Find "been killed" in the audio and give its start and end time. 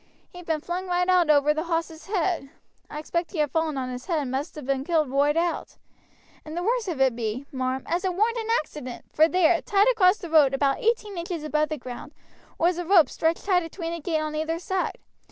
4.65-5.09